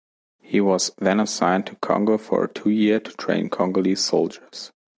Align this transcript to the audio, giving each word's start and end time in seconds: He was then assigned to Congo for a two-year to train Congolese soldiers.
He 0.41 0.59
was 0.61 0.89
then 0.97 1.19
assigned 1.19 1.67
to 1.67 1.75
Congo 1.75 2.17
for 2.17 2.43
a 2.45 2.47
two-year 2.51 2.99
to 3.01 3.11
train 3.17 3.49
Congolese 3.51 4.03
soldiers. 4.03 4.71